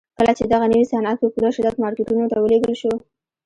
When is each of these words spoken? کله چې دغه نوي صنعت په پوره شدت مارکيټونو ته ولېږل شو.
کله 0.17 0.31
چې 0.37 0.43
دغه 0.53 0.65
نوي 0.71 0.85
صنعت 0.91 1.17
په 1.19 1.27
پوره 1.33 1.49
شدت 1.55 1.75
مارکيټونو 1.83 2.25
ته 2.31 2.37
ولېږل 2.39 2.73
شو. 2.81 2.93